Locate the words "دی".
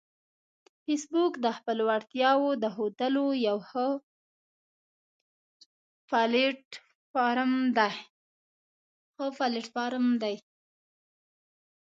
10.23-10.35